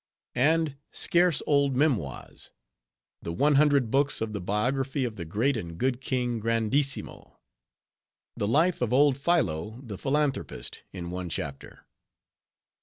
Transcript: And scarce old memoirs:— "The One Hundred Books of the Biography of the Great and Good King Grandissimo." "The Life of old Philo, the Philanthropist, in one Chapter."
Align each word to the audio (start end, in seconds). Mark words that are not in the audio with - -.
And 0.41 0.77
scarce 0.91 1.43
old 1.45 1.75
memoirs:— 1.75 2.49
"The 3.21 3.31
One 3.31 3.53
Hundred 3.53 3.91
Books 3.91 4.19
of 4.19 4.33
the 4.33 4.41
Biography 4.41 5.03
of 5.03 5.15
the 5.15 5.25
Great 5.25 5.55
and 5.55 5.77
Good 5.77 6.01
King 6.01 6.39
Grandissimo." 6.39 7.37
"The 8.35 8.47
Life 8.47 8.81
of 8.81 8.93
old 8.93 9.15
Philo, 9.15 9.79
the 9.83 9.99
Philanthropist, 9.99 10.81
in 10.91 11.11
one 11.11 11.29
Chapter." 11.29 11.85